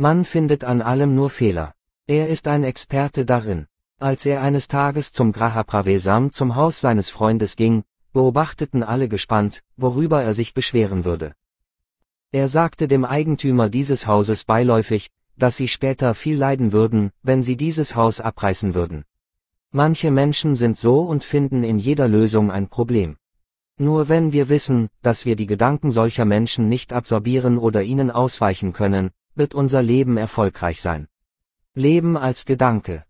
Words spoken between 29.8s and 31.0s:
Leben erfolgreich